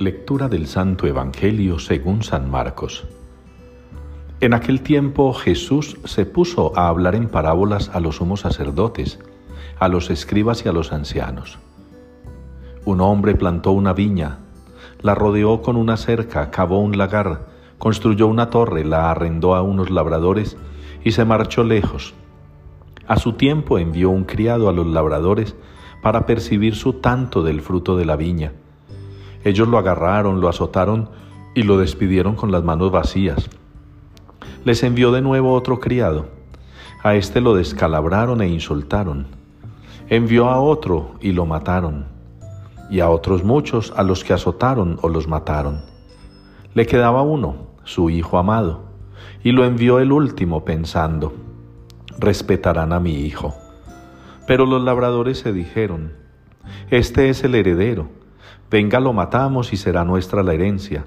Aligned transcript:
Lectura 0.00 0.48
del 0.48 0.66
Santo 0.66 1.06
Evangelio 1.06 1.78
según 1.78 2.22
San 2.22 2.50
Marcos. 2.50 3.06
En 4.40 4.54
aquel 4.54 4.80
tiempo 4.80 5.34
Jesús 5.34 5.98
se 6.06 6.24
puso 6.24 6.72
a 6.74 6.88
hablar 6.88 7.14
en 7.14 7.28
parábolas 7.28 7.90
a 7.90 8.00
los 8.00 8.16
sumos 8.16 8.40
sacerdotes, 8.40 9.18
a 9.78 9.88
los 9.88 10.08
escribas 10.08 10.64
y 10.64 10.70
a 10.70 10.72
los 10.72 10.92
ancianos. 10.92 11.58
Un 12.86 13.02
hombre 13.02 13.34
plantó 13.34 13.72
una 13.72 13.92
viña, 13.92 14.38
la 15.02 15.14
rodeó 15.14 15.60
con 15.60 15.76
una 15.76 15.98
cerca, 15.98 16.50
cavó 16.50 16.78
un 16.78 16.96
lagar, 16.96 17.48
construyó 17.76 18.26
una 18.26 18.48
torre, 18.48 18.86
la 18.86 19.10
arrendó 19.10 19.54
a 19.54 19.60
unos 19.60 19.90
labradores 19.90 20.56
y 21.04 21.12
se 21.12 21.26
marchó 21.26 21.62
lejos. 21.62 22.14
A 23.06 23.18
su 23.18 23.34
tiempo 23.34 23.78
envió 23.78 24.08
un 24.08 24.24
criado 24.24 24.70
a 24.70 24.72
los 24.72 24.86
labradores 24.86 25.56
para 26.02 26.24
percibir 26.24 26.74
su 26.74 26.94
tanto 26.94 27.42
del 27.42 27.60
fruto 27.60 27.98
de 27.98 28.06
la 28.06 28.16
viña. 28.16 28.54
Ellos 29.44 29.68
lo 29.68 29.78
agarraron, 29.78 30.40
lo 30.40 30.48
azotaron 30.48 31.08
y 31.54 31.62
lo 31.62 31.78
despidieron 31.78 32.34
con 32.34 32.52
las 32.52 32.64
manos 32.64 32.90
vacías 32.90 33.48
les 34.64 34.82
envió 34.82 35.10
de 35.10 35.22
nuevo 35.22 35.52
otro 35.52 35.80
criado. 35.80 36.26
A 37.02 37.14
éste 37.14 37.40
lo 37.40 37.54
descalabraron 37.54 38.42
e 38.42 38.48
insultaron. 38.48 39.26
Envió 40.08 40.50
a 40.50 40.60
otro 40.60 41.12
y 41.20 41.32
lo 41.32 41.46
mataron. 41.46 42.06
Y 42.90 43.00
a 43.00 43.08
otros 43.08 43.44
muchos 43.44 43.92
a 43.96 44.02
los 44.02 44.24
que 44.24 44.32
azotaron 44.32 44.98
o 45.02 45.08
los 45.08 45.28
mataron. 45.28 45.82
Le 46.74 46.86
quedaba 46.86 47.22
uno, 47.22 47.68
su 47.84 48.10
hijo 48.10 48.38
amado, 48.38 48.84
y 49.42 49.52
lo 49.52 49.64
envió 49.64 49.98
el 49.98 50.12
último 50.12 50.64
pensando, 50.64 51.32
respetarán 52.18 52.92
a 52.92 53.00
mi 53.00 53.14
hijo. 53.20 53.54
Pero 54.46 54.66
los 54.66 54.82
labradores 54.82 55.38
se 55.38 55.52
dijeron, 55.52 56.12
Este 56.90 57.30
es 57.30 57.42
el 57.44 57.54
heredero, 57.54 58.08
venga 58.70 59.00
lo 59.00 59.12
matamos 59.12 59.72
y 59.72 59.76
será 59.76 60.04
nuestra 60.04 60.42
la 60.42 60.54
herencia 60.54 61.04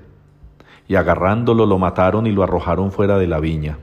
y 0.88 0.96
agarrándolo 0.96 1.66
lo 1.66 1.80
mataron 1.80 2.28
y 2.28 2.32
lo 2.32 2.44
arrojaron 2.44 2.92
fuera 2.92 3.18
de 3.18 3.28
la 3.28 3.40
viña. 3.40 3.78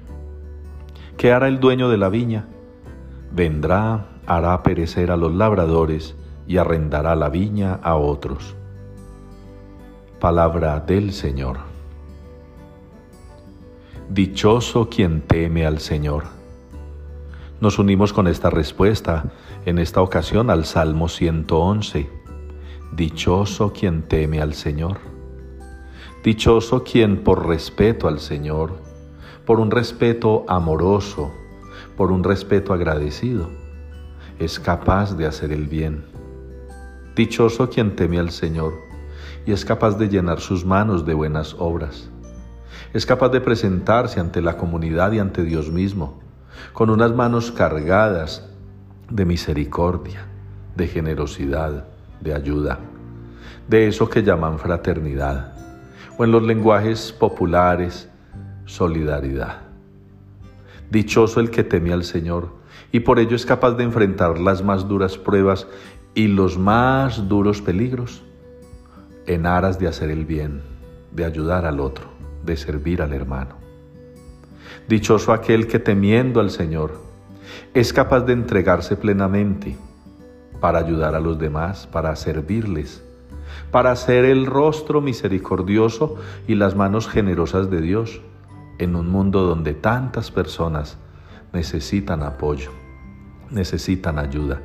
¿Qué 1.17 1.33
hará 1.33 1.49
el 1.49 1.61
dueño 1.61 1.89
de 1.89 1.97
la 1.97 2.09
viña? 2.09 2.47
Vendrá, 3.33 4.07
hará 4.27 4.63
perecer 4.63 5.11
a 5.11 5.17
los 5.17 5.35
labradores 5.35 6.15
y 6.47 6.59
arrendará 6.59 7.15
la 7.17 7.29
viña 7.29 7.81
a 7.83 7.97
otros. 7.97 8.55
Palabra 10.19 10.81
del 10.81 11.13
Señor. 11.13 11.59
Dichoso 14.11 14.89
quien 14.91 15.23
teme 15.23 15.65
al 15.65 15.79
Señor. 15.79 16.25
Nos 17.61 17.79
unimos 17.79 18.13
con 18.13 18.27
esta 18.27 18.51
respuesta 18.51 19.25
en 19.65 19.79
esta 19.79 20.03
ocasión 20.03 20.51
al 20.51 20.65
Salmo 20.65 21.09
111. 21.09 22.20
Dichoso 22.93 23.73
quien 23.73 24.03
teme 24.03 24.41
al 24.41 24.53
Señor. 24.53 24.99
Dichoso 26.25 26.83
quien 26.83 27.23
por 27.23 27.47
respeto 27.47 28.09
al 28.09 28.19
Señor, 28.19 28.73
por 29.47 29.61
un 29.61 29.71
respeto 29.71 30.45
amoroso, 30.49 31.31
por 31.97 32.11
un 32.11 32.25
respeto 32.25 32.73
agradecido, 32.73 33.49
es 34.41 34.59
capaz 34.59 35.17
de 35.17 35.25
hacer 35.25 35.53
el 35.53 35.69
bien. 35.69 36.05
Dichoso 37.15 37.71
quien 37.71 37.95
teme 37.95 38.19
al 38.19 38.33
Señor 38.33 38.73
y 39.47 39.53
es 39.53 39.65
capaz 39.65 39.97
de 39.97 40.09
llenar 40.09 40.41
sus 40.41 40.65
manos 40.65 41.07
de 41.07 41.15
buenas 41.15 41.55
obras. 41.61 42.11
Es 42.93 43.07
capaz 43.07 43.29
de 43.29 43.41
presentarse 43.41 44.19
ante 44.19 44.43
la 44.43 44.57
comunidad 44.57 45.13
y 45.13 45.21
ante 45.21 45.45
Dios 45.45 45.71
mismo, 45.71 46.19
con 46.73 46.91
unas 46.91 47.15
manos 47.15 47.53
cargadas 47.53 48.51
de 49.09 49.25
misericordia, 49.25 50.27
de 50.75 50.89
generosidad, 50.89 51.90
de 52.21 52.35
ayuda, 52.35 52.79
de 53.69 53.89
eso 53.89 54.09
que 54.09 54.23
llaman 54.23 54.59
fraternidad 54.59 55.55
o 56.19 56.25
en 56.25 56.33
los 56.33 56.43
lenguajes 56.43 57.13
populares, 57.13 58.09
solidaridad. 58.67 59.63
Dichoso 60.91 61.41
el 61.41 61.51
que 61.51 61.65
teme 61.65 61.93
al 61.93 62.05
Señor 62.05 62.51
y 62.93 63.01
por 63.01 63.19
ello 63.19 63.37
es 63.37 63.47
capaz 63.47 63.73
de 63.73 63.85
enfrentar 63.85 64.39
las 64.39 64.63
más 64.63 64.87
duras 64.89 65.17
pruebas 65.17 65.67
y 66.15 66.27
los 66.27 66.59
más 66.59 67.29
duros 67.29 67.63
peligros 67.63 68.23
en 69.27 69.47
aras 69.47 69.79
de 69.79 69.87
hacer 69.87 70.11
el 70.11 70.27
bien, 70.27 70.63
de 71.13 71.25
ayudar 71.25 71.65
al 71.65 71.81
otro, 71.81 72.07
de 72.45 72.57
servir 72.57 73.01
al 73.01 73.13
hermano. 73.13 73.55
Dichoso 74.89 75.33
aquel 75.33 75.69
que 75.69 75.79
temiendo 75.79 76.41
al 76.41 76.51
Señor 76.51 77.01
es 77.75 77.93
capaz 77.93 78.23
de 78.23 78.33
entregarse 78.33 78.97
plenamente 78.97 79.77
para 80.61 80.79
ayudar 80.79 81.15
a 81.15 81.21
los 81.21 81.39
demás, 81.39 81.87
para 81.87 82.15
servirles, 82.17 83.03
para 83.71 83.97
ser 83.97 84.25
el 84.25 84.47
rostro 84.47 85.01
misericordioso 85.01 86.17
y 86.47 86.55
las 86.55 86.77
manos 86.77 87.09
generosas 87.09 87.71
de 87.71 87.81
Dios 87.81 88.21
en 88.79 88.95
un 88.95 89.09
mundo 89.11 89.43
donde 89.43 89.75
tantas 89.75 90.31
personas 90.31 90.99
necesitan 91.53 92.23
apoyo, 92.23 92.71
necesitan 93.51 94.19
ayuda, 94.19 94.61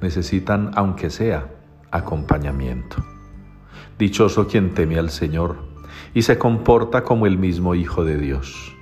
necesitan, 0.00 0.72
aunque 0.74 1.10
sea, 1.10 1.48
acompañamiento. 1.90 2.96
Dichoso 3.98 4.46
quien 4.46 4.74
teme 4.74 4.98
al 4.98 5.10
Señor 5.10 5.56
y 6.14 6.22
se 6.22 6.38
comporta 6.38 7.02
como 7.02 7.26
el 7.26 7.38
mismo 7.38 7.74
Hijo 7.74 8.04
de 8.04 8.16
Dios, 8.16 8.76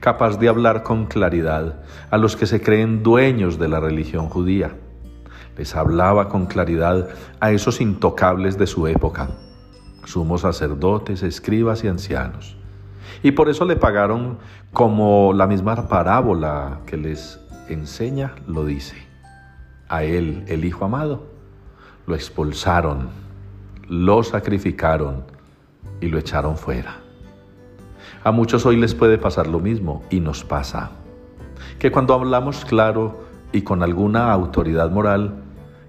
capaz 0.00 0.38
de 0.38 0.48
hablar 0.48 0.82
con 0.82 1.06
claridad 1.06 1.82
a 2.10 2.16
los 2.16 2.36
que 2.36 2.46
se 2.46 2.62
creen 2.62 3.02
dueños 3.02 3.58
de 3.58 3.68
la 3.68 3.80
religión 3.80 4.28
judía 4.28 4.76
les 5.56 5.74
hablaba 5.74 6.28
con 6.28 6.46
claridad 6.46 7.08
a 7.40 7.50
esos 7.50 7.80
intocables 7.80 8.58
de 8.58 8.66
su 8.66 8.86
época, 8.86 9.28
sumos 10.04 10.42
sacerdotes, 10.42 11.22
escribas 11.22 11.84
y 11.84 11.88
ancianos. 11.88 12.56
Y 13.22 13.32
por 13.32 13.48
eso 13.48 13.64
le 13.64 13.76
pagaron 13.76 14.38
como 14.72 15.32
la 15.32 15.46
misma 15.46 15.88
parábola 15.88 16.80
que 16.86 16.96
les 16.96 17.40
enseña 17.68 18.34
lo 18.46 18.64
dice. 18.64 18.96
A 19.88 20.04
él, 20.04 20.44
el 20.48 20.64
Hijo 20.64 20.84
amado, 20.84 21.26
lo 22.06 22.14
expulsaron, 22.14 23.08
lo 23.88 24.22
sacrificaron 24.22 25.24
y 26.00 26.08
lo 26.08 26.18
echaron 26.18 26.56
fuera. 26.56 26.96
A 28.22 28.32
muchos 28.32 28.66
hoy 28.66 28.76
les 28.76 28.94
puede 28.94 29.18
pasar 29.18 29.46
lo 29.46 29.60
mismo 29.60 30.02
y 30.10 30.20
nos 30.20 30.44
pasa. 30.44 30.90
Que 31.78 31.90
cuando 31.90 32.14
hablamos 32.14 32.64
claro 32.64 33.24
y 33.52 33.62
con 33.62 33.82
alguna 33.82 34.32
autoridad 34.32 34.90
moral, 34.90 35.44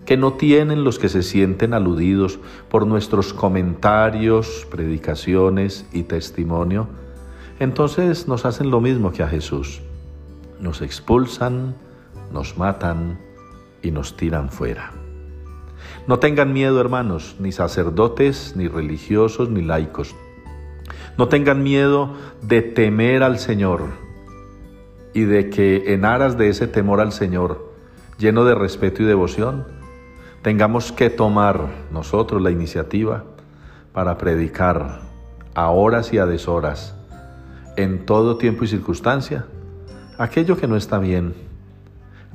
que 0.08 0.16
no 0.16 0.34
tienen 0.34 0.86
los 0.86 1.00
que 1.00 1.10
se 1.10 1.22
sienten 1.22 1.74
aludidos 1.74 2.40
por 2.70 2.88
nuestros 2.88 3.34
comentarios, 3.34 4.66
predicaciones 4.72 5.86
y 5.92 6.04
testimonio, 6.04 6.88
entonces 7.60 8.26
nos 8.26 8.46
hacen 8.46 8.72
lo 8.72 8.80
mismo 8.80 9.12
que 9.12 9.22
a 9.22 9.28
Jesús. 9.28 9.82
Nos 10.62 10.82
expulsan, 10.82 11.76
nos 12.32 12.58
matan 12.58 13.20
y 13.82 13.92
nos 13.92 14.16
tiran 14.16 14.50
fuera. 14.50 14.94
No 16.08 16.20
tengan 16.20 16.54
miedo, 16.54 16.80
hermanos, 16.80 17.36
ni 17.40 17.52
sacerdotes, 17.52 18.54
ni 18.56 18.70
religiosos, 18.70 19.50
ni 19.50 19.62
laicos. 19.62 20.16
No 21.18 21.28
tengan 21.28 21.64
miedo 21.64 22.14
de 22.42 22.62
temer 22.62 23.24
al 23.24 23.40
Señor 23.40 23.84
y 25.14 25.24
de 25.24 25.50
que 25.50 25.94
en 25.94 26.06
aras 26.06 26.38
de 26.38 26.48
ese 26.48 26.66
temor 26.66 27.02
al 27.02 27.12
Señor, 27.12 27.74
lleno 28.18 28.46
de 28.46 28.56
respeto 28.56 29.04
y 29.04 29.06
devoción, 29.06 29.77
tengamos 30.48 30.94
que 30.94 31.10
tomar 31.10 31.60
nosotros 31.92 32.42
la 32.42 32.52
iniciativa 32.52 33.26
para 33.92 34.18
predicar 34.18 35.02
a 35.54 35.72
horas 35.72 36.14
y 36.14 36.20
a 36.20 36.26
deshoras, 36.26 36.96
en 37.76 38.06
todo 38.06 38.38
tiempo 38.38 38.64
y 38.64 38.70
circunstancia, 38.70 39.46
aquello 40.18 40.56
que 40.56 40.66
no 40.66 40.78
está 40.78 41.00
bien, 41.00 41.34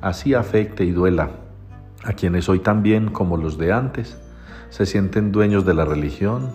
así 0.02 0.34
afecte 0.34 0.84
y 0.84 0.90
duela 0.90 1.30
a 2.04 2.12
quienes 2.12 2.50
hoy 2.50 2.58
también, 2.58 3.08
como 3.08 3.38
los 3.38 3.56
de 3.56 3.72
antes, 3.72 4.18
se 4.68 4.84
sienten 4.84 5.32
dueños 5.32 5.64
de 5.64 5.72
la 5.72 5.86
religión, 5.86 6.50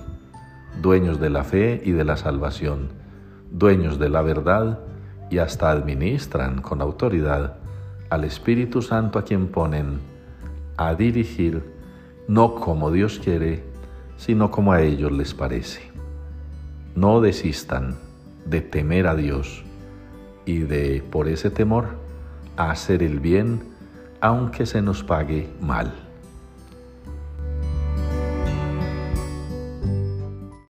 dueños 0.80 1.20
de 1.20 1.32
la 1.32 1.44
fe 1.44 1.82
y 1.84 1.92
de 1.92 2.06
la 2.06 2.18
salvación, 2.18 2.90
dueños 3.50 3.98
de 3.98 4.10
la 4.10 4.22
verdad 4.22 4.78
y 5.32 5.40
hasta 5.40 5.72
administran 5.72 6.62
con 6.62 6.84
autoridad 6.84 7.56
al 8.12 8.26
Espíritu 8.26 8.84
Santo 8.84 9.18
a 9.18 9.24
quien 9.24 9.48
ponen 9.48 10.17
a 10.78 10.96
dirigir 10.96 11.64
no 12.28 12.56
como 12.56 12.92
Dios 12.92 13.20
quiere, 13.24 13.64
sino 14.18 14.52
como 14.52 14.72
a 14.72 14.82
ellos 14.82 15.12
les 15.12 15.34
parece. 15.34 15.82
No 16.96 17.22
desistan 17.22 17.96
de 18.46 18.62
temer 18.62 19.08
a 19.08 19.16
Dios 19.16 19.64
y 20.46 20.60
de, 20.60 21.04
por 21.12 21.28
ese 21.28 21.50
temor, 21.50 21.90
hacer 22.56 23.04
el 23.04 23.20
bien, 23.20 23.62
aunque 24.22 24.66
se 24.66 24.82
nos 24.82 25.04
pague 25.04 25.50
mal. 25.62 26.07